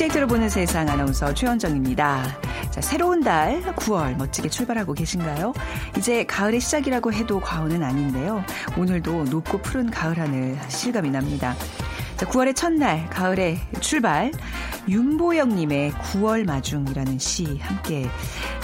[0.00, 2.24] 빅데이터로 보는 세상 아나운서 최현정입니다.
[2.70, 5.52] 자, 새로운 달 9월 멋지게 출발하고 계신가요?
[5.98, 8.42] 이제 가을의 시작이라고 해도 과언은 아닌데요.
[8.78, 11.54] 오늘도 높고 푸른 가을 하늘 실감이 납니다.
[12.16, 14.32] 자, 9월의 첫날, 가을의 출발.
[14.88, 18.08] 윤보영님의 9월 마중이라는 시 함께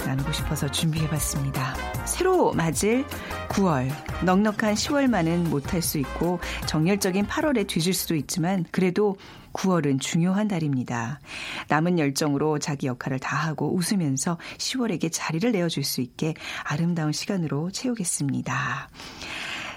[0.07, 1.75] 나누고 싶어서 준비해봤습니다.
[2.05, 3.05] 새로 맞을
[3.49, 3.89] 9월,
[4.23, 9.17] 넉넉한 10월만은 못할 수 있고 정열적인 8월에 뒤질 수도 있지만 그래도
[9.51, 11.19] 9월은 중요한 달입니다.
[11.67, 18.89] 남은 열정으로 자기 역할을 다하고 웃으면서 10월에게 자리를 내어줄 수 있게 아름다운 시간으로 채우겠습니다.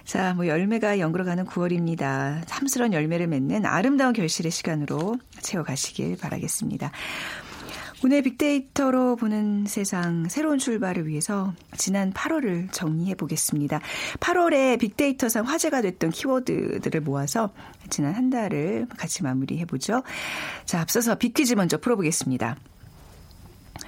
[0.04, 2.42] 자, 뭐 열매가 연그러가는 9월입니다.
[2.46, 6.90] 삼스러운 열매를 맺는 아름다운 결실의 시간으로 채워가시길 바라겠습니다.
[8.02, 13.80] 오늘 빅데이터로 보는 세상 새로운 출발을 위해서 지난 8월을 정리해 보겠습니다.
[14.20, 17.50] 8월에 빅데이터상 화제가 됐던 키워드들을 모아서
[17.90, 20.02] 지난 한 달을 같이 마무리해 보죠.
[20.64, 22.56] 자, 앞서서 빅퀴즈 먼저 풀어보겠습니다.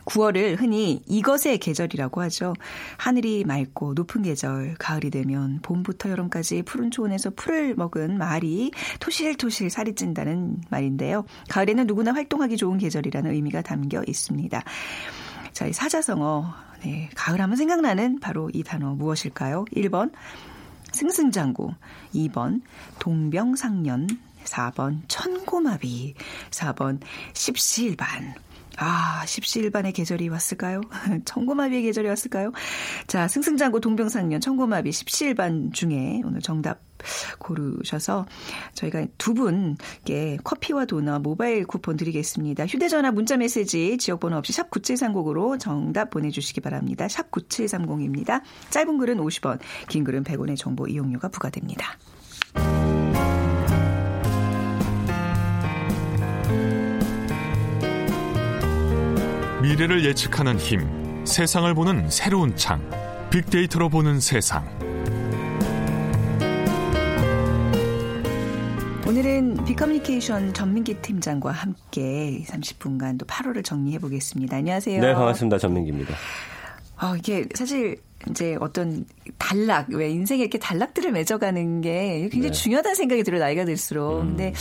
[0.04, 2.54] 9월을 흔히 이것의 계절이라고 하죠.
[2.96, 9.94] 하늘이 맑고 높은 계절, 가을이 되면 봄부터 여름까지 푸른 초원에서 풀을 먹은 말이 토실토실 살이
[9.94, 11.24] 찐다는 말인데요.
[11.48, 14.62] 가을에는 누구나 활동하기 좋은 계절이라는 의미가 담겨 있습니다.
[15.52, 19.66] 자, 이 사자성어, 네, 가을 하면 생각나는 바로 이 단어 무엇일까요?
[19.76, 20.12] 1번,
[20.92, 21.74] 승승장구.
[22.14, 22.62] 2번,
[22.98, 24.08] 동병상련.
[24.44, 26.14] 4번, 천고마비.
[26.50, 27.00] 4번,
[27.32, 28.34] 십시일반.
[28.78, 30.80] 아, 십시일반의 계절이 왔을까요?
[31.24, 32.52] 청고마비의 계절이 왔을까요?
[33.06, 36.80] 자, 승승장구 동병상련 청고마비 십시일반 중에 오늘 정답
[37.38, 38.26] 고르셔서
[38.74, 42.66] 저희가 두 분께 커피와 도넛 모바일 쿠폰 드리겠습니다.
[42.66, 47.08] 휴대전화 문자 메시지 지역번호 없이 샵 9730으로 정답 보내주시기 바랍니다.
[47.08, 48.42] 샵 9730입니다.
[48.70, 49.58] 짧은 글은 50원,
[49.88, 51.98] 긴 글은 100원의 정보 이용료가 부과됩니다.
[59.72, 62.78] 미래를 예측하는 힘, 세상을 보는 새로운 창,
[63.30, 64.68] 빅데이터로 보는 세상.
[69.06, 74.58] 오늘은 빅커뮤니케이션 전민기 팀장과 함께 30분간 또 8월을 정리해 보겠습니다.
[74.58, 75.00] 안녕하세요.
[75.00, 75.56] 네, 반갑습니다.
[75.56, 76.16] 전민기입니다.
[76.98, 77.96] 아, 이게 사실
[78.30, 79.04] 이제 어떤
[79.38, 82.52] 단락 왜 인생에 이렇게 단락들을 맺어가는 게 굉장히 네.
[82.52, 84.28] 중요하다는 생각이 들어요 나이가 들수록 음.
[84.28, 84.52] 근데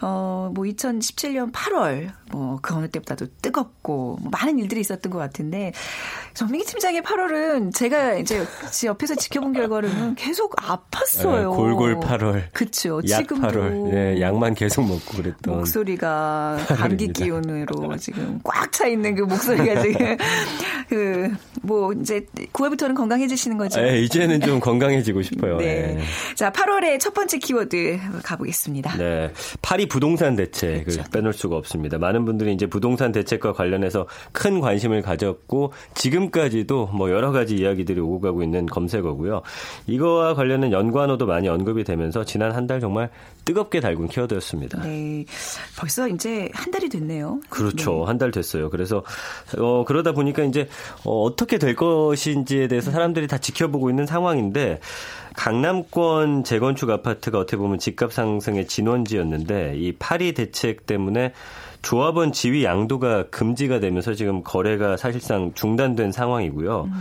[0.00, 5.72] 어 뭐 2017년 8월 뭐 그 어느 때보다도 뜨겁고 뭐 많은 일들이 있었던 것 같은데
[6.34, 8.44] 정민기 팀장의 8월은 제가 이제
[8.84, 11.50] 옆에서 지켜본 결과로는 계속 아팠어요.
[11.50, 12.44] 네, 골골 8월.
[12.52, 13.02] 그렇죠.
[13.02, 13.90] 지금도 8월.
[13.90, 20.16] 네, 약만 계속 먹고 그랬던 목소리가 감기 기운으로 지금 꽉 차 있는 그 목소리가 지금
[20.88, 21.32] 그
[21.62, 23.80] 뭐 이제 9월부터는 건강해지시는 거죠.
[23.80, 25.58] 네, 이제는 좀 건강해지고 싶어요.
[25.58, 25.94] 네.
[25.96, 26.02] 네.
[26.34, 28.96] 자, 8월의 첫 번째 키워드 가보겠습니다.
[28.96, 29.32] 네.
[29.62, 31.04] 파리 부동산 대책을 그렇죠.
[31.12, 31.98] 빼놓을 수가 없습니다.
[31.98, 38.20] 많은 분들이 이제 부동산 대책과 관련해서 큰 관심을 가졌고 지금까지도 뭐 여러 가지 이야기들이 오고
[38.20, 39.42] 가고 있는 검색어고요.
[39.86, 43.10] 이거와 관련된 연관어도 많이 언급이 되면서 지난 한 달 정말
[43.44, 44.82] 뜨겁게 달군 키워드였습니다.
[44.82, 45.24] 네.
[45.78, 47.40] 벌써 이제 한 달이 됐네요.
[47.48, 47.90] 그렇죠.
[47.92, 48.04] 네.
[48.06, 48.70] 한달 됐어요.
[48.70, 49.02] 그래서
[49.58, 50.68] 어 그러다 보니까 이제
[51.04, 54.80] 어, 어떻게 될 것인지에 대해서 사람들이 다 지켜보고 있는 상황인데
[55.34, 61.32] 강남권 재건축 아파트가 어떻게 보면 집값 상승의 진원지였는데 이 파리 대책 때문에
[61.82, 66.84] 조합원 지위 양도가 금지가 되면서 지금 거래가 사실상 중단된 상황이고요.
[66.84, 66.92] 음.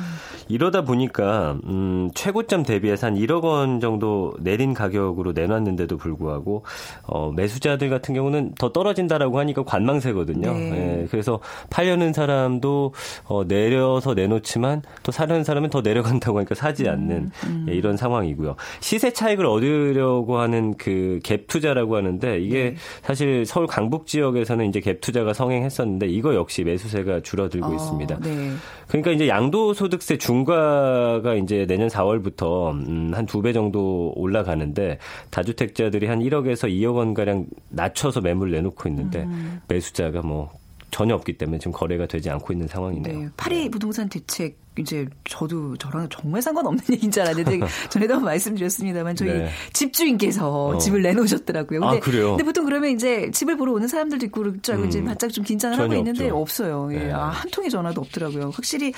[0.50, 6.66] 이러다 보니까 음 최고점 대비해서 한 1억 원 정도 내린 가격으로 내놨는데도 불구하고
[7.04, 10.52] 어 매수자들 같은 경우는 더 떨어진다라고 하니까 관망세거든요.
[10.52, 11.02] 네.
[11.04, 11.40] 예, 그래서
[11.70, 12.94] 팔려는 사람도
[13.26, 17.32] 어 내려서 내놓지만 또 사려는 사람은 더 내려간다고 하니까 사지 않는 음.
[17.46, 17.66] 음.
[17.70, 18.56] 예, 이런 상황이고요.
[18.82, 22.76] 시세 차익을 얻으려고 하는 그 갭 투자라고 하는데 이게 네.
[23.02, 28.20] 사실 서울 강북 지역에서는 이제 갭 투자가 성행했었는데 이거 역시 매수세가 줄어들고 어, 있습니다.
[28.20, 28.52] 네.
[28.88, 34.98] 그러니까 이제 양도소득세 중과가 이제 내년 4월부터 음, 한두 배 정도 올라가는데
[35.30, 39.62] 다주택자들이 한 1억에서 2억 원 가량 낮춰서 매물 내놓고 있는데 음.
[39.68, 40.52] 매수자가 뭐
[40.90, 43.20] 전혀 없기 때문에 지금 거래가 되지 않고 있는 상황이네요.
[43.20, 43.30] 네.
[43.38, 47.60] 파리 부동산 대책 이제 저도 저랑 정말 상관없는 얘기인 줄 알았는데
[47.90, 49.50] 전에도 말씀드렸습니다만 저희 네.
[49.74, 50.78] 집주인께서 어.
[50.78, 51.80] 집을 내놓으셨더라고요.
[51.82, 52.30] 근데, 아, 그래요?
[52.32, 54.88] 근데 보통 그러면 이제 집을 보러 오는 사람들도 있고 알고 음.
[54.88, 56.38] 이제 바짝 좀 긴장을 하고 있는데 없죠.
[56.38, 56.90] 없어요.
[56.94, 57.00] 예.
[57.00, 57.12] 네.
[57.12, 58.52] 아, 한 통의 전화도 없더라고요.
[58.54, 58.94] 확실히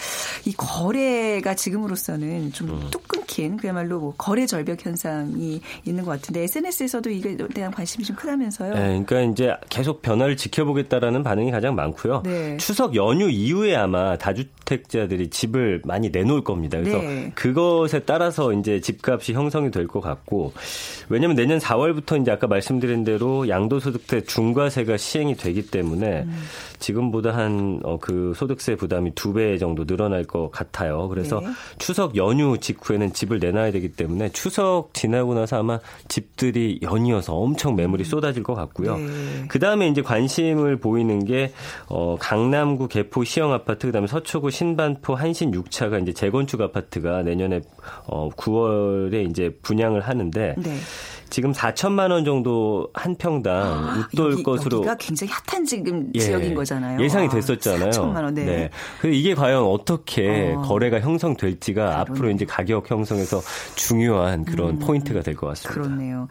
[0.45, 3.07] 이 거래가 지금으로서는 좀뚝 음.
[3.07, 8.73] 끊긴 그야말로 뭐 거래 절벽 현상이 있는 것 같은데 SNS에서도 이게 대한 관심이 좀 크다면서요.
[8.73, 12.21] 네, 그러니까 이제 계속 변화를 지켜보겠다라는 반응이 가장 많고요.
[12.23, 12.57] 네.
[12.57, 16.77] 추석 연휴 이후에 아마 다주택자들이 집을 집을 많이 내놓을 겁니다.
[16.77, 17.31] 그래서 네.
[17.33, 20.53] 그것에 따라서 이제 집값이 형성이 될 것 같고
[21.09, 26.43] 왜냐하면 내년 4월부터 이제 아까 말씀드린 대로 양도소득세 중과세가 시행이 되기 때문에 음.
[26.79, 31.07] 지금보다 한그 어, 소득세 부담이 두 배 정도 늘어날 것 같아요.
[31.09, 31.47] 그래서 네.
[31.79, 38.03] 추석 연휴 직후에는 집을 내놔야 되기 때문에 추석 지나고 나서 아마 집들이 연이어서 엄청 매물이
[38.03, 38.05] 음.
[38.05, 38.97] 쏟아질 것 같고요.
[38.97, 39.07] 네.
[39.47, 41.51] 그 다음에 이제 관심을 보이는 게
[41.87, 47.61] 어, 강남구 개포 시형 아파트 그다음에 서초구 신반포 한신 6차가 이제 재건축 아파트가 내년에
[48.05, 50.55] 어, 9월에 이제 분양을 하는데.
[50.57, 50.77] 네.
[51.33, 56.19] 지금 4천만 원 정도 한 평당 아, 웃돌 여기, 것으로 여기가 굉장히 핫한 지금 예,
[56.19, 57.01] 지역인 거잖아요.
[57.03, 57.89] 예상이 아, 됐었잖아요.
[57.89, 58.35] 4천만 원.
[58.35, 58.45] 네.
[58.45, 58.69] 네.
[59.01, 60.61] 그래서 이게 과연 어떻게 어.
[60.61, 63.41] 거래가 형성될지가 아, 앞으로 이제 가격 형성에서
[63.75, 65.73] 중요한 그런 음, 포인트가 될 것 같습니다.
[65.81, 66.27] 그렇네요.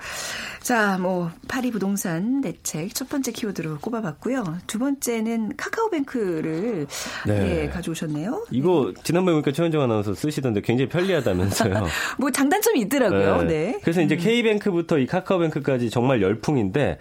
[0.60, 4.58] 자, 뭐 파리 부동산 대책 첫 번째 키워드로 꼽아봤고요.
[4.68, 6.86] 두 번째는 카카오뱅크를
[7.26, 7.62] 네.
[7.64, 8.46] 예, 가져오셨네요.
[8.52, 11.86] 이거 지난번에 보니까 최현정 아나운서 쓰시던데 굉장히 편리하다면서요.
[12.18, 13.42] 뭐 장단점이 있더라고요.
[13.50, 13.52] 네.
[13.72, 13.78] 네.
[13.82, 14.20] 그래서 이제 음.
[14.20, 16.98] K뱅크부터 이 카카오뱅크까지 정말 열풍인데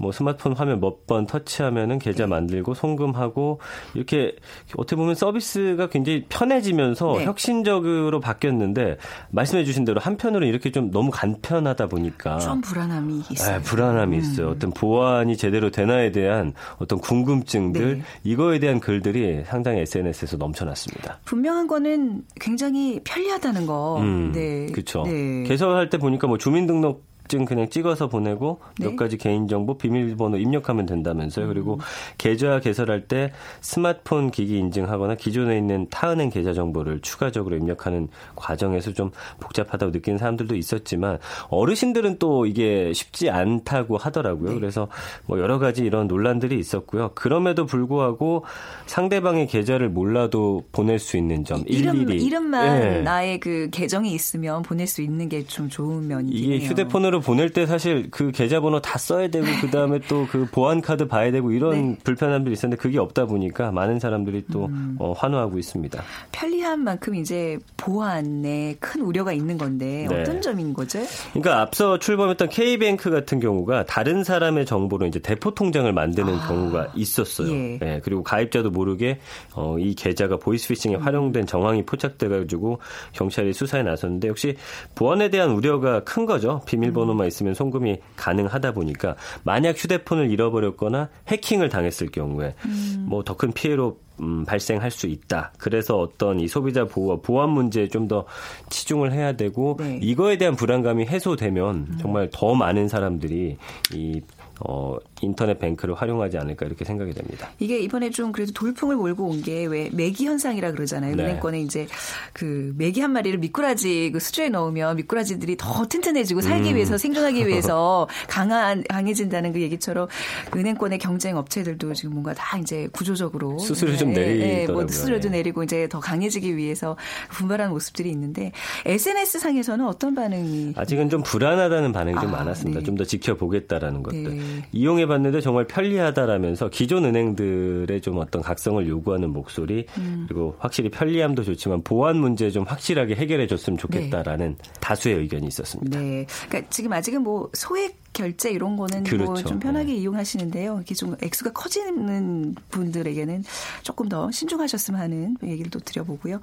[0.00, 2.26] 뭐 스마트폰 화면 몇 번 터치하면은 계좌 네.
[2.26, 3.58] 만들고 송금하고
[3.94, 4.36] 이렇게
[4.76, 7.24] 어떻게 보면 서비스가 굉장히 편해지면서 네.
[7.24, 8.98] 혁신적으로 바뀌었는데
[9.30, 13.56] 말씀해 주신 대로 한편으로는 이렇게 좀 너무 간편하다 보니까 좀 불안함이 있어요.
[13.58, 14.20] 네, 불안함이 음.
[14.20, 14.50] 있어요.
[14.50, 18.02] 어떤 보안이 제대로 되나에 대한 어떤 궁금증들 네.
[18.22, 21.18] 이거에 대한 글들이 상당히 SNS에서 넘쳐났습니다.
[21.24, 23.98] 분명한 거는 굉장히 편리하다는 거.
[24.00, 24.66] 음, 네.
[24.66, 25.02] 그렇죠.
[25.04, 25.42] 네.
[25.44, 28.86] 개설할 때 보니까 뭐 주민등록 자격증 그냥 찍어서 보내고 네.
[28.86, 31.46] 몇 가지 개인정보 비밀번호 입력하면 된다면서요.
[31.46, 31.78] 그리고 음.
[32.18, 39.10] 계좌 개설할 때 스마트폰 기기 인증하거나 기존에 있는 타은행 계좌 정보를 추가적으로 입력하는 과정에서 좀
[39.38, 41.18] 복잡하다고 느끼는 사람들도 있었지만
[41.48, 44.50] 어르신들은 또 이게 쉽지 않다고 하더라고요.
[44.50, 44.54] 네.
[44.56, 44.88] 그래서
[45.26, 47.12] 뭐 여러 가지 이런 논란들이 있었고요.
[47.14, 48.44] 그럼에도 불구하고
[48.86, 53.02] 상대방의 계좌를 몰라도 보낼 수 있는 점 이름, 일일이 이름만 네.
[53.02, 57.66] 나의 그 계정이 있으면 보낼 수 있는 게 좀 좋은 면이긴 이게 휴대폰으로 보낼 때
[57.66, 61.72] 사실 그 계좌번호 다 써야 되고 그 다음에 또 그 보안 카드 봐야 되고 이런
[61.72, 61.98] 네.
[62.04, 64.96] 불편함들이 있었는데 그게 없다 보니까 많은 사람들이 또 음.
[65.00, 66.02] 어, 환호하고 있습니다.
[66.30, 70.20] 편리한 만큼 이제 보안에 큰 우려가 있는 건데 네.
[70.20, 71.00] 어떤 점인 거죠?
[71.32, 76.46] 그러니까 앞서 출범했던 K뱅크 같은 경우가 다른 사람의 정보로 이제 대포 통장을 만드는 아.
[76.48, 77.50] 경우가 있었어요.
[77.50, 77.78] 예.
[77.78, 79.18] 네, 그리고 가입자도 모르게
[79.54, 81.02] 어, 이 계좌가 보이스피싱에 음.
[81.02, 82.78] 활용된 정황이 포착돼가지고
[83.12, 84.56] 경찰이 수사에 나섰는데 역시
[84.94, 86.60] 보안에 대한 우려가 큰 거죠.
[86.66, 93.06] 비밀번호 번호만 있으면 송금이 가능하다 보니까 만약 휴대폰을 잃어버렸거나 해킹을 당했을 경우에 음.
[93.08, 95.52] 뭐더 큰 피해로 음, 발생할 수 있다.
[95.58, 98.24] 그래서 어떤 이 소비자 보호와 보안 문제에 좀 더
[98.70, 100.00] 치중을 해야 되고 네.
[100.02, 101.98] 이거에 대한 불안감이 해소되면 음.
[102.00, 103.56] 정말 더 많은 사람들이
[103.94, 104.20] 이
[104.58, 107.50] 어, 인터넷 뱅크를 활용하지 않을까 이렇게 생각이 됩니다.
[107.58, 111.14] 이게 이번에 좀 그래도 돌풍을 몰고 온 게 왜 매기 현상이라 그러잖아요.
[111.16, 111.22] 네.
[111.22, 111.86] 은행권에 이제
[112.32, 116.76] 그 매기 한 마리를 미꾸라지 그 수조에 넣으면 미꾸라지들이 더 튼튼해지고 살기 음.
[116.76, 120.08] 위해서 생존하기 위해서 강한 강해진다는 그 얘기처럼
[120.54, 124.66] 은행권의 경쟁 업체들도 지금 뭔가 다 이제 구조적으로 수수료 좀 네, 내리더라고요.
[124.66, 125.38] 네, 뭐 수수료도 네.
[125.38, 126.96] 내리고 이제 더 강해지기 위해서
[127.30, 128.52] 분발하는 모습들이 있는데
[128.86, 132.80] SNS 상에서는 어떤 반응이 아직은 좀 불안하다는 반응이 아, 좀 많았습니다.
[132.80, 132.84] 네.
[132.86, 134.22] 좀더 지켜보겠다라는 것들.
[134.36, 134.68] 네.
[134.72, 140.24] 이용해 봤는데 정말 편리하다라면서 기존 은행들의 좀 어떤 각성을 요구하는 목소리 음.
[140.26, 144.70] 그리고 확실히 편리함도 좋지만 보안 문제 좀 확실하게 해결해 줬으면 좋겠다라는 네.
[144.80, 146.00] 다수의 의견이 있었습니다.
[146.00, 146.26] 네.
[146.48, 149.32] 그러니까 지금 아직은 뭐 소액 결제 이런 거는 뭐 그렇죠.
[149.32, 149.98] 뭐좀 편하게 네.
[149.98, 150.76] 이용하시는데요.
[150.76, 153.44] 이렇게 좀 액수가 커지는 분들에게는
[153.82, 156.40] 조금 더 신중하셨으면 하는 얘기를 또 드려보고요.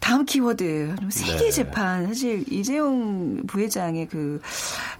[0.00, 1.50] 다음 키워드 세계 네.
[1.50, 4.40] 재판 사실 이재용 부회장의 그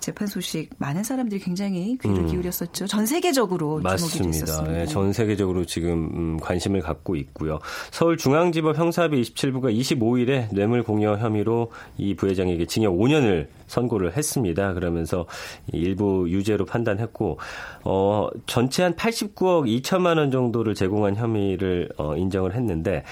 [0.00, 2.26] 재판 소식 많은 사람들이 굉장히 귀를 음.
[2.26, 2.86] 기울였었죠.
[2.86, 4.16] 전 세계적으로 맞습니다.
[4.16, 4.72] 주목이 됐었습니다.
[4.72, 7.58] 네, 전 세계적으로 지금 음, 관심을 갖고 있고요.
[7.90, 14.72] 서울중앙지법 형사비 27부가 25일에 뇌물 공여 혐의로 이 부회장에게 징역 5년을 선고를 했습니다.
[14.72, 15.26] 그러면서
[15.72, 17.38] 일부 유죄로 판단했고
[17.84, 23.04] 어 전체 한 89억 2천만 원 정도를 제공한 혐의를 어 인정을 했는데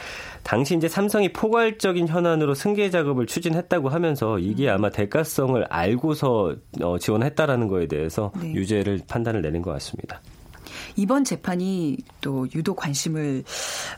[0.43, 4.75] 당시 이제 삼성이 포괄적인 현안으로 승계 작업을 추진했다고 하면서 이게 음.
[4.75, 8.55] 아마 대가성을 알고서 어 지원했다라는 거에 대해서 네.
[8.55, 10.23] 유죄를 판단을 내린 것 같습니다.
[10.97, 13.45] 이번 재판이 또 유독 관심을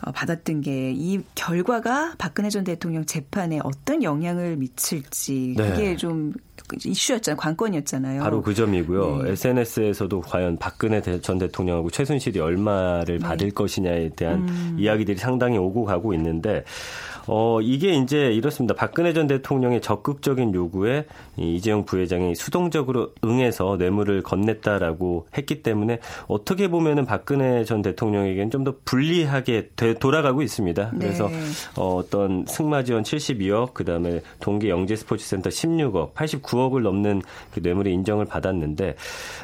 [0.04, 5.96] 어, 받았던 게 이 결과가 박근혜 전 대통령 재판에 어떤 영향을 미칠지 그게 네.
[5.96, 6.32] 좀
[6.84, 7.38] 이슈였잖아요.
[7.38, 8.22] 관건이었잖아요.
[8.22, 9.22] 바로 그 점이고요.
[9.22, 9.30] 네.
[9.32, 13.26] SNS에서도 과연 박근혜 전 대통령하고 최순실이 얼마를 네.
[13.26, 14.76] 받을 것이냐에 대한 음.
[14.78, 16.64] 이야기들이 상당히 오고 가고 있는데
[17.28, 18.74] 어, 이게 이제 이렇습니다.
[18.74, 21.04] 박근혜 전 대통령의 적극적인 요구에
[21.36, 28.74] 이재용 부회장이 수동적으로 응해서 뇌물을 건넸다라고 했기 때문에 어떻게 보면은 박근혜 전 대통령에게는 좀 더
[28.84, 30.90] 불리하게 되, 돌아가고 있습니다.
[30.94, 30.98] 네.
[30.98, 31.30] 그래서
[31.76, 37.92] 어, 어떤 승마 지원 72억, 그 다음에 동계 영재 스포츠센터 16억, 89억을 넘는 그 뇌물의
[37.94, 38.96] 인정을 받았는데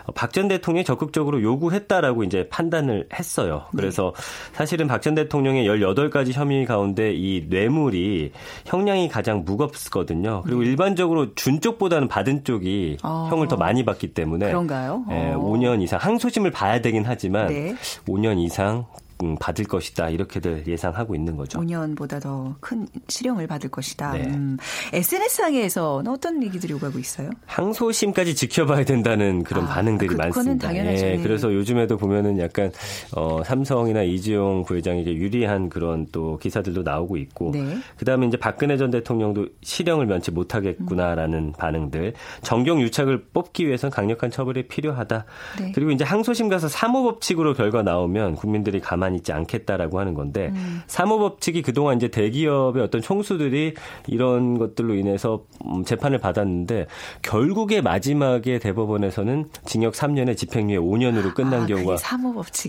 [0.06, 3.66] 어, 박전 대통령이 적극적으로 요구했다라고 이제 판단을 했어요.
[3.76, 4.22] 그래서 네.
[4.54, 8.30] 사실은 박 전 대통령의 18가지 혐의 가운데 이 뇌물 이
[8.66, 10.42] 형량이 가장 무겁거든요.
[10.44, 10.68] 그리고 네.
[10.68, 13.28] 일반적으로 준 쪽보다는 받은 쪽이 어.
[13.30, 15.04] 형을 더 많이 받기 때문에 그런가요?
[15.10, 17.74] 예, 5년 이상 항소심을 봐야 되긴 하지만 네.
[18.06, 19.03] 5년 이상 음,
[19.40, 21.60] 받을 것이다 이렇게들 예상하고 있는 거죠.
[21.60, 24.12] 5년보다 더 큰 실형을 받을 것이다.
[24.12, 24.24] 네.
[24.26, 24.56] 음,
[24.92, 27.30] SNS상에서는 어떤 얘기들이 오가고 있어요?
[27.46, 30.68] 항소심까지 지켜봐야 된다는 그런 아, 반응들이 그, 많습니다.
[30.68, 31.06] 당연하죠.
[31.06, 31.22] 예, 네.
[31.22, 32.72] 그래서 요즘에도 보면은 약간
[33.14, 37.76] 어, 삼성이나 이지용 부회장에게 유리한 그런 또 기사들도 나오고 있고 네.
[37.96, 41.52] 그다음에 이제 박근혜 전 대통령도 실형을 면치 못하겠구나라는 음.
[41.52, 45.24] 반응들 정경 유착을 뽑기 위해서는 강력한 처벌이 필요하다.
[45.60, 45.72] 네.
[45.74, 50.50] 그리고 이제 항소심 가서 사모 법칙으로 결과 나오면 국민들이 가만히 가만히 있지 않겠다라고 하는 건데
[50.54, 50.82] 음.
[50.86, 53.74] 사모법칙이 그동안 이제 대기업의 어떤 총수들이
[54.06, 56.86] 이런 것들로 인해서 음, 재판을 받았는데
[57.22, 61.96] 결국에 마지막에 대법원에서는 징역 3년에 집행유예 5년으로 끝난 아, 경우가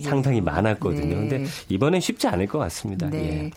[0.09, 1.15] 상당히 많았거든요.
[1.15, 1.15] 네.
[1.15, 3.09] 근데 이번엔 쉽지 않을 것 같습니다.
[3.09, 3.45] 네.
[3.45, 3.51] 예.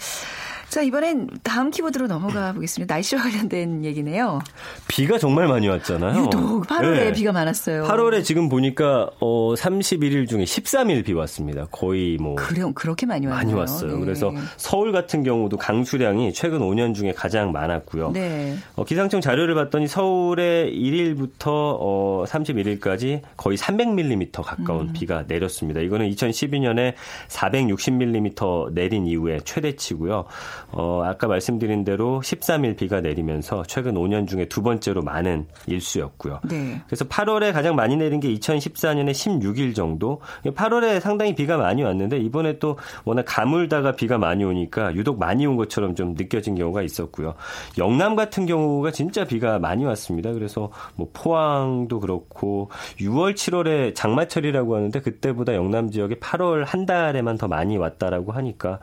[0.69, 2.95] 자, 이번엔 다음 키워드로 넘어가 보겠습니다.
[2.95, 4.41] 날씨와 관련된 얘기네요.
[4.87, 6.25] 비가 정말 많이 왔잖아요.
[6.25, 7.13] 유독 8월에 네.
[7.13, 7.85] 비가 많았어요.
[7.85, 11.67] 8월에 지금 보니까 어 31일 중에 13일 비 왔습니다.
[11.71, 13.45] 거의 뭐 그래 그렇게 많이 왔어요.
[13.45, 13.93] 많이 왔어요.
[13.95, 14.01] 네.
[14.01, 18.11] 그래서 서울 같은 경우도 강수량이 최근 5년 중에 가장 많았고요.
[18.13, 18.57] 네.
[18.77, 24.93] 어, 기상청 자료를 봤더니 서울에 1일부터 어 31일까지 거의 300mm 가까운 음.
[24.93, 25.81] 비가 내렸습니다.
[25.81, 26.93] 이거는 2012년에
[27.29, 30.27] 460mm 내린 이후에 최대치고요.
[30.71, 36.41] 어, 아까 말씀드린 대로 13일 비가 내리면서 최근 5년 중에 두 번째로 많은 일수였고요.
[36.49, 36.81] 네.
[36.87, 40.21] 그래서 8월에 가장 많이 내린 게 2014년에 16일 정도.
[40.45, 45.57] 8월에 상당히 비가 많이 왔는데 이번에 또 워낙 가물다가 비가 많이 오니까 유독 많이 온
[45.57, 47.35] 것처럼 좀 느껴진 경우가 있었고요.
[47.79, 50.33] 영남 같은 경우가 진짜 비가 많이 왔습니다.
[50.33, 57.49] 그래서 뭐 포항도 그렇고 6월, 7월에 장마철이라고 하는데 그때보다 영남 지역에 8월 한 달에만 더
[57.49, 58.81] 많이 왔다라고 하니까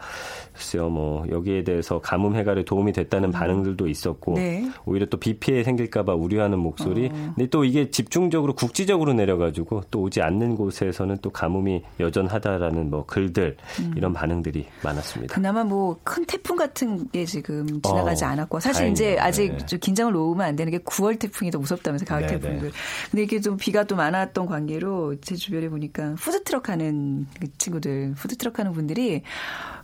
[0.53, 3.31] 글쎄요, 뭐 여기에 대해서 가뭄 해결에 도움이 됐다는 음.
[3.33, 4.69] 반응들도 있었고 네.
[4.85, 7.07] 오히려 또 비 피해 생길까봐 우려하는 목소리.
[7.07, 7.33] 어.
[7.35, 13.57] 근데 또 이게 집중적으로 국지적으로 내려가지고 또 오지 않는 곳에서는 또 가뭄이 여전하다라는 뭐 글들
[13.81, 13.93] 음.
[13.97, 15.35] 이런 반응들이 많았습니다.
[15.35, 18.93] 그나마 뭐 큰 태풍 같은 게 지금 지나가지 어, 않았고 사실 다행이네요.
[18.93, 19.65] 이제 아직 네.
[19.65, 22.69] 좀 긴장을 놓으면 안 되는 게 9월 태풍이 더 무섭다면서 가을 네, 태풍들.
[22.69, 22.73] 네.
[23.09, 28.59] 근데 이게 좀 비가 또 많았던 관계로 제 주변에 보니까 푸드트럭 하는 그 친구들, 푸드트럭
[28.59, 29.23] 하는 분들이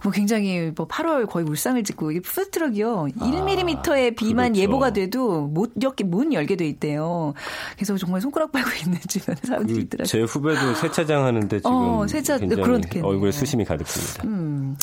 [0.04, 3.08] 뭐 굉장히 뭐 8월 거의 울 상을 짓고 이게 푸드트럭이요.
[3.20, 4.62] 아, 1mm의 비만 그렇죠.
[4.62, 7.34] 예보가 돼도 못 열게 문 열게 돼 있대요.
[7.76, 10.06] 그래서 정말 손가락 빨고 있는 주변 사람들이 그 있더라고요.
[10.06, 14.24] 제 후배도 세차장 하는데 지금 어, 세차 그렇게 얼굴에 수심이 가득합니다.
[14.28, 14.76] 음.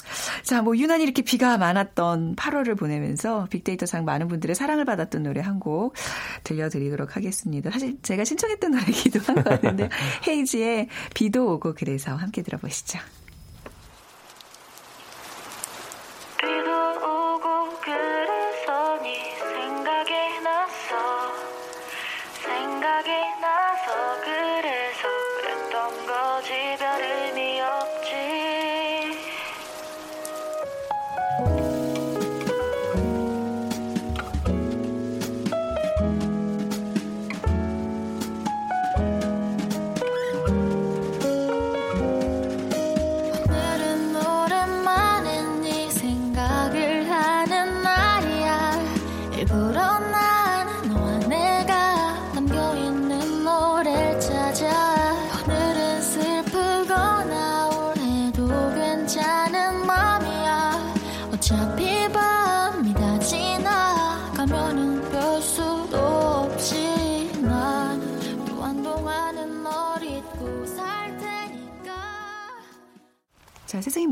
[0.42, 5.58] 자, 뭐 유난히 이렇게 비가 많았던 8월을 보내면서 빅데이터상 많은 분들의 사랑을 받았던 노래 한
[5.58, 5.94] 곡
[6.44, 7.70] 들려드리도록 하겠습니다.
[7.72, 9.88] 사실 제가 신청했던 노래기도 한 것 같은데
[10.28, 13.00] 헤이지의 비도 오고 그래서 함께 들어보시죠.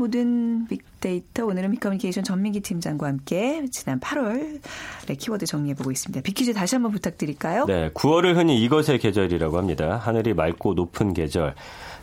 [0.07, 4.61] 모든 빅데이터 오늘은 미커뮤니케이션 전민기 팀장과 함께 지난 8월
[5.17, 6.21] 키워드 정리해보고 있습니다.
[6.21, 7.65] 빅퀴즈 다시 한번 부탁드릴까요?
[7.65, 9.97] 네, 9월을 흔히 이것의 계절이라고 합니다.
[9.97, 11.55] 하늘이 맑고 높은 계절.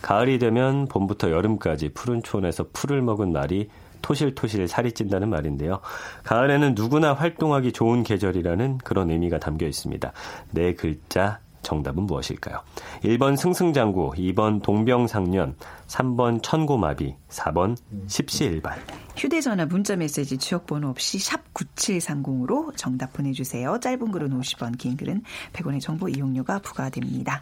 [0.03, 3.71] 가을이 되면 봄부터 여름까지 푸른 촌에서 풀을 먹은 말이
[4.03, 5.81] 토실토실 살이 찐다는 말인데요.
[6.25, 10.13] 가을에는 누구나 활동하기 좋은 계절이라는 그런 의미가 담겨 있습니다.
[10.51, 12.61] 네 글자 정답은 무엇일까요?
[13.03, 15.57] 1번 승승장구, 2번 동병상련,
[15.89, 18.79] 3번 천고마비, 4번 십시일반.
[19.17, 23.79] 휴대전화 문자메시지 지역번호 없이 샵 9730으로 정답 보내주세요.
[23.81, 27.41] 짧은 글은 50원, 긴 글은 100원의 정보 이용료가 부과됩니다.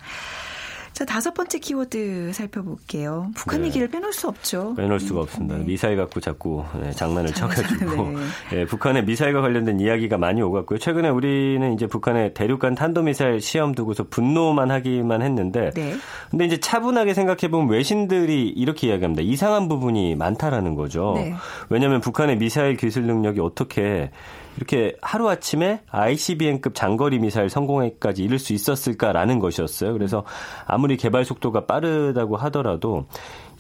[0.93, 3.31] 자, 다섯 번째 키워드 살펴볼게요.
[3.35, 3.69] 북한 네.
[3.69, 4.75] 얘기를 빼놓을 수 없죠.
[4.77, 5.57] 빼놓을 수가 음, 없습니다.
[5.57, 5.65] 네.
[5.65, 8.17] 미사일 갖고 자꾸 네, 장난을 쳐가지고 네.
[8.51, 8.65] 네.
[8.67, 10.79] 북한의 미사일과 관련된 이야기가 많이 오갔고요.
[10.79, 15.95] 최근에 우리는 이제 북한의 대륙간 탄도미사일 시험 두고서 분노만 하기만 했는데, 네.
[16.31, 19.23] 근데 이제 차분하게 생각해 보면 외신들이 이렇게 이야기합니다.
[19.23, 21.15] 이상한 부분이 많다라는 거죠.
[21.17, 21.35] 네.
[21.71, 24.11] 왜냐하면 북한의 미사일 기술 능력이 어떻게
[24.57, 29.93] 이렇게 하루아침에 ICBM급 장거리 미사일 성공에까지 이를 수 있었을까라는 것이었어요.
[29.93, 30.25] 그래서
[30.67, 33.07] 아무 리 개발 속도가 빠르다고 하더라도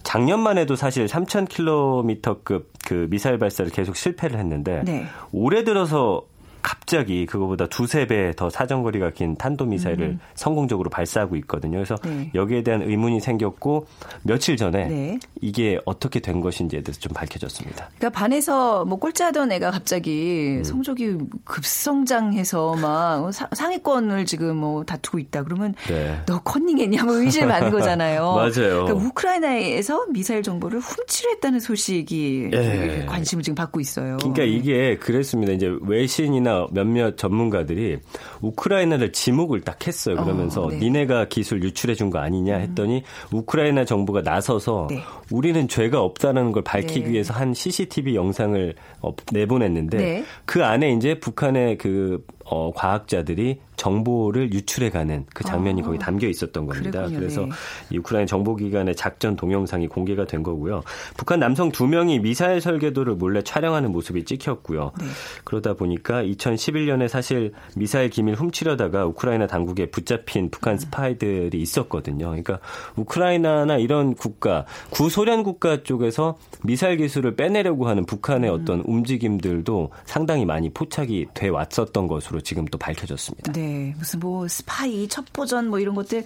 [0.03, 5.07] 작년만 해도 사실 3,000km급 그 미사일 발사를 계속 실패를 했는데 네.
[5.33, 6.27] 올해 들어서
[6.63, 10.21] 갑자기 그거보다 두세 배 더 사정거리가 긴 탄도미사일을 음.
[10.35, 11.79] 성공적으로 발사하고 있거든요.
[11.79, 12.31] 그래서 네.
[12.35, 13.87] 여기에 대한 의문이 생겼고
[14.23, 15.19] 며칠 전에 네.
[15.41, 17.91] 이게 어떻게 된 것인지에 대해서 좀 밝혀졌습니다.
[17.99, 20.65] 그러니까 반에서 뭐 꼴찌하던 애가 갑자기 음.
[20.65, 25.43] 성적이 급성장해서 막 상위권을 지금 뭐 다투고 있다.
[25.45, 26.21] 그러면 네.
[26.27, 28.35] 너 컨닝했냐 뭐 의심을 받는 거잖아요.
[28.35, 28.85] 맞아요.
[28.85, 33.07] 그러니까 우크라이나에서 미사일 정보를 훔치려 했다는 소식이 네.
[33.07, 34.17] 관심을 지금 받고 있어요.
[34.19, 35.53] 그러니까 이게 그랬습니다.
[35.53, 37.99] 이제 외신이나 우크라이나 몇몇 전문가들이
[38.41, 40.17] 우크라이나를 지목을 딱 했어요.
[40.17, 40.79] 그러면서 어, 네.
[40.79, 43.39] 니네가 기술 유출해 준 거 아니냐 했더니 음.
[43.39, 45.01] 우크라이나 정부가 나서서 네.
[45.31, 47.11] 우리는 죄가 없다는 걸 밝히기 네.
[47.13, 50.25] 위해서 한 CCTV 영상을 어, 내보냈는데 네.
[50.45, 56.67] 그 안에 이제 북한의 그 어, 과학자들이 정보를 유출해가는 그 장면이 아, 거기 담겨 있었던
[56.67, 57.01] 겁니다.
[57.01, 57.51] 그랬군요, 그래서 네.
[57.91, 60.83] 이 우크라이나 정보기관의 작전 동영상이 공개가 된 거고요.
[61.17, 64.93] 북한 남성 두 명이 미사일 설계도를 몰래 촬영하는 모습이 찍혔고요.
[65.01, 65.07] 네.
[65.45, 70.79] 그러다 보니까 2011년에 사실 미사일 기밀 훔치려다가 우크라이나 당국에 붙잡힌 북한 음.
[70.79, 72.27] 스파이들이 있었거든요.
[72.27, 72.61] 그러니까
[72.95, 78.61] 우크라이나나 이런 국가, 구소련 국가 쪽에서 미사일 기술을 빼내려고 하는 북한의 음.
[78.61, 83.53] 어떤 움직임들도 상당히 많이 포착이 돼 왔었던 것으로 지금 또 밝혀졌습니다.
[83.53, 86.25] 네, 무슨 뭐 스파이, 첩보전 뭐 이런 것들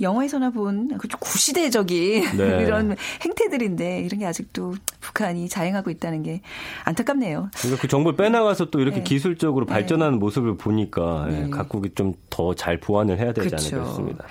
[0.00, 2.62] 영화에서나 본 구시대적인 네.
[2.64, 6.40] 이런 행태들인데 이런 게 아직도 북한이 자행하고 있다는 게
[6.84, 7.50] 안타깝네요.
[7.56, 9.04] 그러니까 그 정보를 빼나가서 또 이렇게 네.
[9.04, 9.72] 기술적으로 네.
[9.72, 11.50] 발전하는 모습을 보니까 예, 네.
[11.50, 13.76] 각국이 좀 더 잘 보완을 해야 되지 그렇죠.
[13.76, 14.24] 않을까 싶습니다.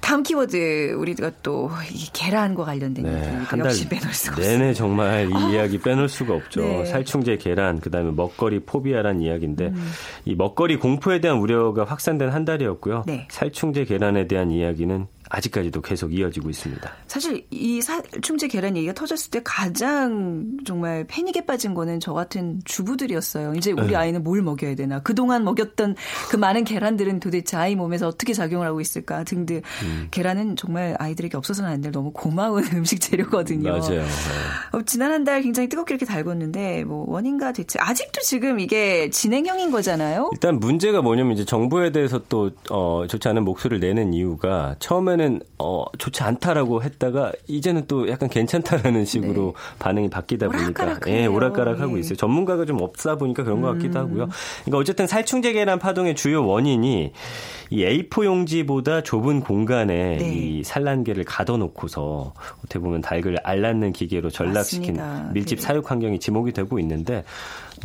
[0.00, 1.70] 다음 키워드 우리가 또
[2.12, 4.58] 계란과 관련된 네, 얘기 역시 빼놓을 수가 없어요.
[4.58, 5.48] 내내 정말 이 아.
[5.50, 6.60] 이야기 빼놓을 수가 없죠.
[6.60, 6.84] 네.
[6.86, 9.90] 살충제 계란, 그다음에 먹거리 포비아란 이야기인데 음.
[10.24, 13.04] 이 먹거리 공포에 대한 우려가 확산된 한 달이었고요.
[13.06, 13.26] 네.
[13.30, 16.92] 살충제 계란에 대한 이야기는 아직까지도 계속 이어지고 있습니다.
[17.06, 23.54] 사실 이 살충제 계란 얘기가 터졌을 때 가장 정말 패닉에 빠진 거는 저 같은 주부들이었어요.
[23.54, 23.94] 이제 우리 네.
[23.96, 25.00] 아이는 뭘 먹여야 되나?
[25.00, 25.96] 그동안 먹였던
[26.30, 29.62] 그 많은 계란들은 도대체 아이 몸에서 어떻게 작용을 하고 있을까 등등.
[29.84, 30.08] 음.
[30.10, 33.70] 계란은 정말 아이들에게 없어서는 안 될 너무 고마운 음식 재료거든요.
[33.70, 34.02] 맞아요.
[34.02, 34.06] 네.
[34.72, 39.70] 어, 지난 한 달 굉장히 뜨겁게 이렇게 달궜는데 뭐 원인과 대체 아직도 지금 이게 진행형인
[39.70, 40.30] 거잖아요.
[40.32, 45.84] 일단 문제가 뭐냐면 이제 정부에 대해서 또 어, 좋지 않은 목소리를 내는 이유가 처음에는 어,
[45.98, 49.78] 좋지 않다라고 했다가 이제는 또 약간 괜찮다라는 식으로 네.
[49.80, 52.00] 반응이 바뀌다 보니까 예, 오락가락하고 네.
[52.00, 52.16] 있어요.
[52.16, 54.04] 전문가가 좀 없다 보니까 그런 것 같기도 음.
[54.04, 54.28] 하고요.
[54.64, 57.12] 그러니까 어쨌든 살충제 계란 파동의 주요 원인이
[57.70, 60.32] 이 A4 용지보다 좁은 공간에 네.
[60.32, 65.32] 이 산란계를 가둬놓고서 어떻게 보면 닭을 알낳는 기계로 전락시킨 맞습니다.
[65.32, 65.64] 밀집 네.
[65.64, 67.24] 사육 환경이 지목이 되고 있는데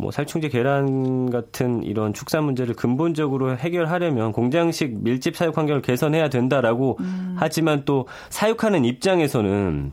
[0.00, 6.96] 뭐 살충제 계란 같은 이런 축산 문제를 근본적으로 해결하려면 공장식 밀집 사육 환경을 개선해야 된다라고
[7.00, 7.34] 음.
[7.38, 9.92] 하지만 또 사육하는 입장에서는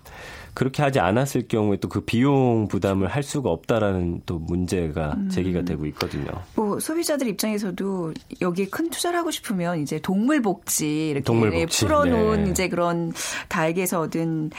[0.53, 5.29] 그렇게 하지 않았을 경우에 또 그 비용 부담을 할 수가 없다라는 또 문제가 음.
[5.29, 6.25] 제기가 되고 있거든요.
[6.55, 11.85] 뭐 소비자들 입장에서도 여기에 큰 투자를 하고 싶으면 이제 동물 복지 이렇게 동물 복지.
[11.85, 12.51] 풀어놓은 네.
[12.51, 13.13] 이제 그런
[13.47, 14.51] 닭에서 얻은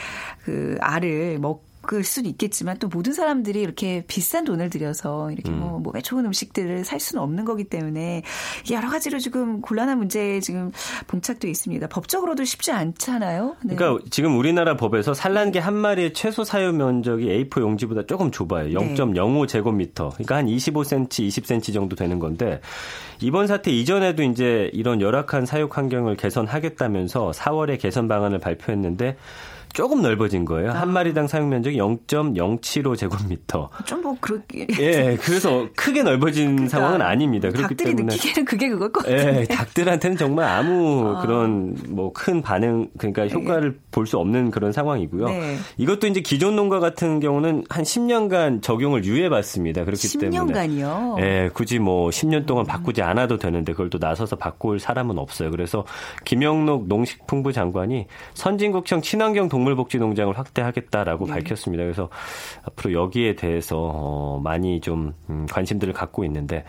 [0.43, 5.67] 그 알을 먹 바꿀 수는 있겠지만 또 모든 사람들이 이렇게 비싼 돈을 들여서 이렇게 뭐
[5.67, 5.71] 음.
[5.71, 8.23] 뭐 몸에 좋은 음식들을 살 수는 없는 거기 때문에
[8.71, 10.71] 여러 가지로 지금 곤란한 문제에 지금
[11.07, 11.87] 봉착돼 있습니다.
[11.87, 13.55] 법적으로도 쉽지 않잖아요.
[13.63, 13.75] 네.
[13.75, 18.69] 그러니까 지금 우리나라 법에서 산란개 한 마리의 최소 사유 면적이 A4 용지보다 조금 좁아요.
[18.69, 20.09] 0.05 제곱미터.
[20.09, 22.59] 그러니까 한 25cm, 20cm 정도 되는 건데
[23.21, 29.17] 이번 사태 이전에도 이제 이런 열악한 사육 환경을 개선하겠다면서 4월에 개선 방안을 발표했는데
[29.77, 30.71] 조금 넓어진 거예요.
[30.71, 30.81] 아.
[30.81, 33.69] 한 마리당 사용 면적이 0.075제곱미터.
[33.85, 37.49] 좀 뭐 그렇게 예, 그래서 크게 넓어진 그러니까 상황은 아닙니다.
[37.49, 39.41] 그렇기 닭들이 때문에 느끼기에는 그게 그걸 것 같아요.
[39.41, 41.21] 예, 닭들한테는 정말 아무 아.
[41.21, 43.33] 그런 뭐 큰 반응 그러니까 네.
[43.33, 43.77] 효과를 네.
[43.91, 45.27] 볼수 없는 그런 상황이고요.
[45.27, 45.57] 네.
[45.77, 49.83] 이것도 이제 기존 농가 같은 경우는 한 10년간 적용을 유예 받습니다.
[49.85, 50.31] 그렇기 10년간이요?
[50.31, 51.19] 때문에 10년간이요?
[51.19, 55.51] 예, 굳이 뭐 10년 동안 바꾸지 않아도 되는데 그걸 또 나서서 바꿀 사람은 없어요.
[55.51, 55.85] 그래서
[56.25, 61.33] 김영록 농식품부 장관이 선진국형 친환경 동물 복지 농장을 확대하겠다라고 네.
[61.33, 61.83] 밝혔습니다.
[61.83, 62.09] 그래서
[62.63, 66.63] 앞으로 여기에 대해서 어, 많이 좀 음, 관심들을 갖고 있는데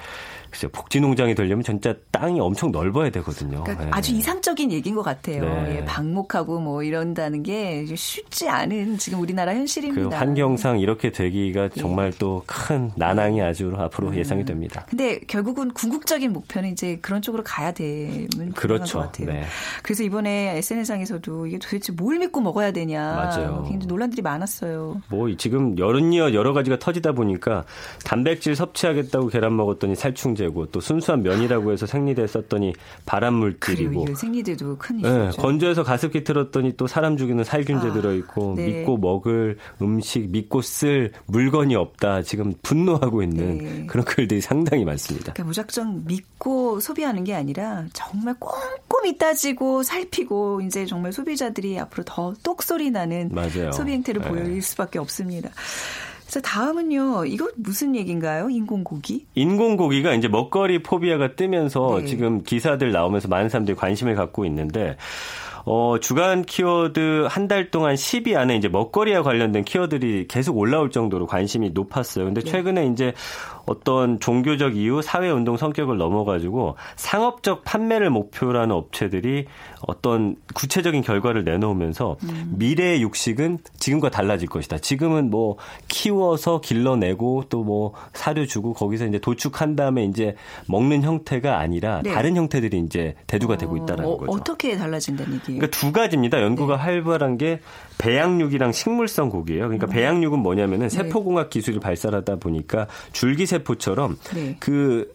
[0.51, 3.63] 글쎄요, 복지농장이 되려면 진짜 땅이 엄청 넓어야 되거든요.
[3.65, 3.91] 그러니까 네.
[3.93, 5.43] 아주 이상적인 얘기인 것 같아요.
[5.43, 5.77] 네.
[5.77, 10.09] 예, 방목하고 뭐 이런다는 게 쉽지 않은 지금 우리나라 현실입니다.
[10.09, 11.69] 그 환경상 이렇게 되기가 예.
[11.81, 14.17] 정말 또큰 난항이 아주 앞으로 음.
[14.17, 14.87] 예상이 됩니다.
[14.89, 18.99] 근데 결국은 궁극적인 목표는 이제 그런 쪽으로 가야 되면 그렇죠.
[18.99, 19.33] 것 같아요.
[19.33, 19.45] 네.
[19.83, 23.15] 그래서 이번에 SNS상에서도 이게 도대체 뭘 믿고 먹어야 되냐.
[23.15, 23.65] 맞아요.
[23.69, 25.03] 굉장히 논란들이 많았어요.
[25.11, 27.65] 뭐 지금 여름이어 여러 가지가 터지다 보니까
[28.05, 32.73] 단백질 섭취하겠다고 계란 먹었더니 살충 생리제고 또 순수한 면이라고 해서 생리대 썼더니
[33.05, 35.03] 발암 물질이고 생리대도 큰.
[35.03, 38.69] 네, 건조해서 가습기 틀었더니 또 사람 죽이는 살균제 아, 들어 있고 네.
[38.69, 42.23] 믿고 먹을 음식 믿고 쓸 물건이 없다.
[42.23, 43.87] 지금 분노하고 있는 네.
[43.87, 45.33] 그런 글들이 상당히 많습니다.
[45.33, 52.35] 그러니까 무작정 믿고 소비하는 게 아니라 정말 꼼꼼히 따지고 살피고 이제 정말 소비자들이 앞으로 더
[52.43, 53.73] 똑소리 나는 맞아요.
[53.73, 54.29] 소비 행태를 네.
[54.29, 55.51] 보일 수밖에 없습니다.
[56.29, 57.25] 그래서 다음은요.
[57.25, 58.51] 이거 무슨 얘기인가요?
[58.51, 59.25] 인공고기?
[59.35, 62.05] 인공고기가 이제 먹거리 포비아가 뜨면서 네.
[62.07, 64.99] 지금 기사들 나오면서 많은 사람들이 관심을 갖고 있는데
[65.65, 71.27] 어, 주간 키워드 한 달 동안 10위 안에 이제 먹거리와 관련된 키워드들이 계속 올라올 정도로
[71.27, 72.27] 관심이 높았어요.
[72.27, 72.51] 근데 네.
[72.51, 73.15] 최근에 이제
[73.69, 79.47] 어떤 종교적 이유, 사회 운동 성격을 넘어가지고 상업적 판매를 목표로 하는 업체들이
[79.87, 82.55] 어떤 구체적인 결과를 내놓으면서 음.
[82.57, 84.79] 미래의 육식은 지금과 달라질 것이다.
[84.79, 90.37] 지금은 뭐 키워서 길러내고 또 뭐 사료 주고 거기서 이제 도축한 다음에 이제
[90.69, 92.13] 먹는 형태가 아니라 네.
[92.13, 94.33] 다른 형태들이 이제 대두가 어, 되고 있다는 어, 거죠.
[94.33, 95.61] 어떻게 달라진다는 얘기예요?
[95.61, 96.41] 그러니까 두 가지입니다.
[96.41, 96.83] 연구가 네.
[96.83, 97.61] 활발한 게
[97.99, 99.65] 배양육이랑 식물성 고기예요.
[99.65, 99.91] 그러니까 음.
[99.91, 100.97] 배양육은 뭐냐면은 네.
[100.97, 104.57] 세포공학 기술을 발달하다 보니까 줄기세포처럼 네.
[104.61, 105.13] 그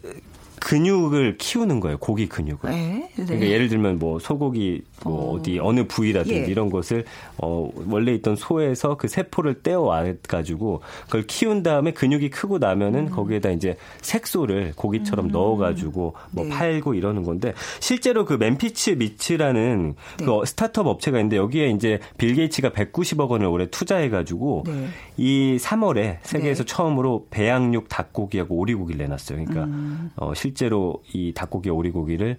[0.64, 1.98] 근육을 키우는 거예요.
[1.98, 2.70] 고기 근육을.
[2.70, 3.24] 네, 네.
[3.24, 5.42] 그러니까 예를 들면 뭐 소고기 뭐 어.
[5.42, 6.46] 디 어느 부위라든지 예.
[6.46, 7.04] 이런 것을
[7.36, 13.08] 어 원래 있던 소에서 그 세포를 떼어 와 가지고 그걸 키운 다음에 근육이 크고 나면은
[13.08, 13.10] 음.
[13.10, 15.30] 거기에다 이제 색소를 고기처럼 음.
[15.32, 16.50] 넣어 가지고 뭐 네.
[16.50, 20.24] 팔고 이러는 건데 실제로 그 맨피츠 미츠라는 네.
[20.24, 24.86] 그 스타트업 업체가 있는데 여기에 이제 빌 게이츠가 190억 원을 올해 투자해 가지고 네.
[25.18, 26.72] 이 3월에 세계에서 네.
[26.72, 29.44] 처음으로 배양육 닭고기하고 오리고기를 내놨어요.
[29.44, 30.10] 그러니까 음.
[30.16, 32.38] 어 실 제로 이 닭고기 오리고기를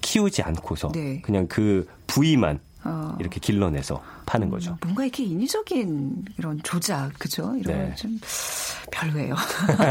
[0.00, 1.20] 키우지 않고서 네.
[1.22, 3.16] 그냥 그 부위만 어.
[3.18, 4.72] 이렇게 길러내서 파는 거죠.
[4.72, 7.54] 음, 뭔가 이렇게 인위적인 이런 조작, 그죠?
[7.58, 7.94] 이런 네.
[7.94, 8.18] 좀
[8.90, 9.34] 별로예요.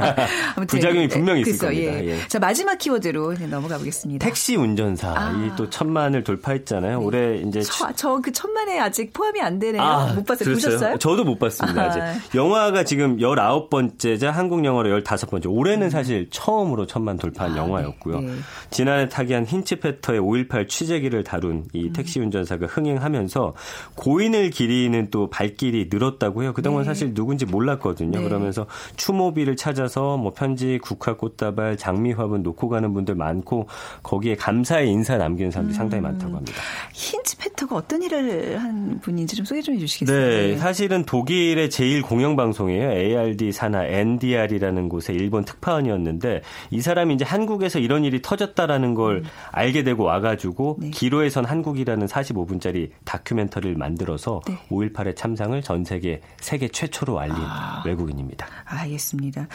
[0.67, 1.93] 부작용이 분명히 있을 그쵸, 겁니다.
[2.03, 2.07] 예.
[2.07, 2.27] 예.
[2.27, 4.25] 자 마지막 키워드로 넘어가 보겠습니다.
[4.25, 5.31] 택시 운전사 아.
[5.31, 6.99] 이또 천만을 돌파했잖아요.
[6.99, 7.05] 네.
[7.05, 9.81] 올해 이제 저그 천만에 아직 포함이 안 되네요.
[9.81, 10.45] 아, 못 봤어요.
[10.45, 10.71] 들었어요?
[10.71, 10.97] 보셨어요?
[10.97, 11.81] 저도 못 봤습니다.
[11.81, 11.85] 아.
[11.85, 15.45] 아직 영화가 지금 19번째자 한국 영화로 15번째.
[15.49, 15.89] 올해는 음.
[15.89, 18.19] 사실 처음으로 천만 돌파한 아, 영화였고요.
[18.19, 18.33] 네.
[18.69, 21.93] 지난해 타기한 힌치페터의 5.18 취재기를 다룬 이 음.
[21.93, 23.53] 택시 운전사가 흥행하면서
[23.95, 26.53] 고인 을 기리는 또 발길이 늘었다고 해요.
[26.53, 26.85] 그동안 네.
[26.85, 28.19] 사실 누군지 몰랐거든요.
[28.19, 28.23] 네.
[28.23, 33.67] 그러면서 추모비를 찾아서 뭐 편지, 국화, 꽃다발, 장미 화분 놓고 가는 분들 많고
[34.03, 35.77] 거기에 감사의 인사 남기는 사람들이 음.
[35.77, 36.53] 상당히 많다고 합니다.
[36.93, 40.17] 힌츠 페터가 어떤 일을 한 분인지 좀 소개 좀 해주시겠어요?
[40.17, 42.91] 네, 사실은 독일의 제일 공영 방송이에요.
[42.91, 49.23] ARD 산하 NDR이라는 곳에 일본 특파원이었는데 이 사람이 이제 한국에서 이런 일이 터졌다라는 걸 음.
[49.51, 50.89] 알게 되고 와가지고 네.
[50.89, 54.57] 기로에선 한국이라는 45분짜리 다큐멘터리를 만들어 서 네.
[54.69, 57.83] 5.18의 참상을 전 세계 세계 최초로 알린 아.
[57.85, 58.47] 외국인입니다.
[58.65, 59.47] 알겠습니다.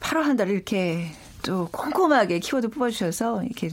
[0.00, 1.06] 8월 한 달을 이렇게
[1.42, 3.70] 또 꼼꼼하게 키워드 뽑아주셔서 이렇게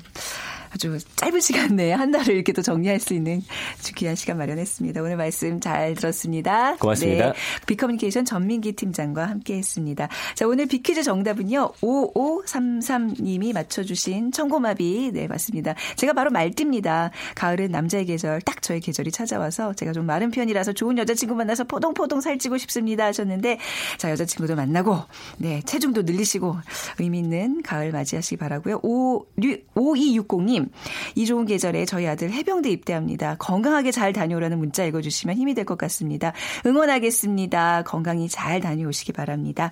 [0.73, 3.43] 아주 짧은 시간 내에 한 달을 이렇게 또 정리할 수 있는
[3.79, 5.01] 아주 귀한 시간 마련했습니다.
[5.03, 6.75] 오늘 말씀 잘 들었습니다.
[6.77, 7.27] 고맙습니다.
[7.27, 7.33] 네,
[7.67, 10.07] 비커뮤니케이션 전민기 팀장과 함께했습니다.
[10.33, 15.75] 자 오늘 비퀴즈 정답은요 5533님이 맞춰주신 청고마비 네 맞습니다.
[15.95, 17.11] 제가 바로 말띠입니다.
[17.35, 22.19] 가을은 남자의 계절 딱 저의 계절이 찾아와서 제가 좀 마른 편이라서 좋은 여자친구 만나서 포동포동
[22.21, 23.59] 살찌고 싶습니다 하셨는데
[23.97, 24.97] 자 여자친구도 만나고
[25.37, 26.55] 네 체중도 늘리시고
[26.97, 28.81] 의미 있는 가을 맞이하시기 바라고요.
[28.81, 30.69] 5260님 9986님,
[31.15, 33.35] 이 좋은 계절에 저희 아들 해병대 입대합니다.
[33.39, 36.33] 건강하게 잘 다녀오라는 문자 읽어주시면 힘이 될 것 같습니다.
[36.65, 37.83] 응원하겠습니다.
[37.83, 39.71] 건강히 잘 다녀오시기 바랍니다.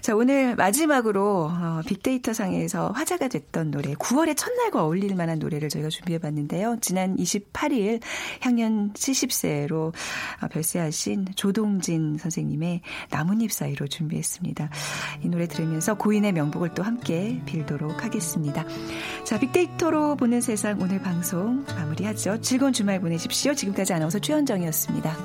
[0.00, 5.90] 자, 오늘 마지막으로 어, 빅데이터 상에서 화제가 됐던 노래, 9월의 첫날과 어울릴 만한 노래를 저희가
[5.90, 6.78] 준비해봤는데요.
[6.80, 8.00] 지난 28일
[8.40, 9.92] 향년 70세로
[10.42, 12.80] 어, 별세하신 조동진 선생님의
[13.10, 14.70] 나뭇잎 사이로 준비했습니다.
[15.22, 18.64] 이 노래 들으면서 고인의 명복을 또 함께 빌도록 하겠습니다.
[19.24, 22.40] 자, 빅데이터 보는 세상 오늘 방송 마무리하죠.
[22.40, 23.54] 즐거운 주말 보내십시오.
[23.54, 25.16] 지금까지 아나운서 최현정이었습니다.